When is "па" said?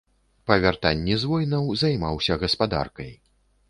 0.51-0.57